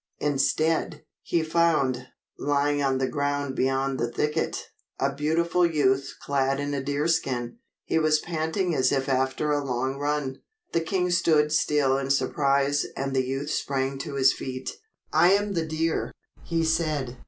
Instead, 0.17 1.03
he 1.21 1.43
found, 1.43 2.07
lying 2.39 2.81
on 2.81 2.97
the 2.97 3.07
ground 3.07 3.55
beyond 3.55 3.99
the 3.99 4.11
thicket, 4.11 4.71
a 4.99 5.13
beautiful 5.13 5.63
youth 5.63 6.15
clad 6.23 6.59
in 6.59 6.73
a 6.73 6.81
deer 6.81 7.07
skin. 7.07 7.59
He 7.85 7.99
was 7.99 8.17
panting 8.17 8.73
as 8.73 8.91
if 8.91 9.07
after 9.07 9.51
a 9.51 9.63
long 9.63 9.99
run. 9.99 10.41
The 10.73 10.81
king 10.81 11.11
stood 11.11 11.51
still 11.51 11.99
in 11.99 12.09
surprise 12.09 12.83
and 12.97 13.15
the 13.15 13.23
youth 13.23 13.51
sprang 13.51 13.99
to 13.99 14.15
his 14.15 14.33
feet. 14.33 14.71
"I 15.13 15.33
am 15.33 15.53
the 15.53 15.67
deer," 15.67 16.11
he 16.41 16.63
said. 16.63 17.19